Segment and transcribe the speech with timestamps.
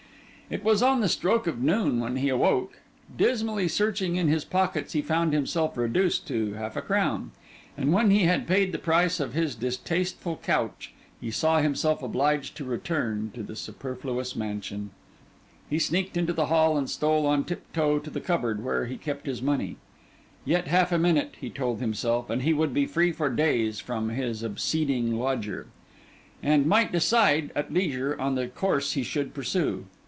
[0.53, 2.79] It was on the stroke of noon when he awoke.
[3.15, 7.31] Dismally searching in his pockets, he found himself reduced to half a crown;
[7.77, 10.91] and when he had paid the price of his distasteful couch,
[11.31, 14.89] saw himself obliged to return to the Superfluous Mansion.
[15.69, 19.27] He sneaked into the hall and stole on tiptoe to the cupboard where he kept
[19.27, 19.77] his money.
[20.43, 24.09] Yet half a minute, he told himself, and he would be free for days from
[24.09, 25.67] his obseding lodger,
[26.43, 29.85] and might decide at leisure on the course he should pursue.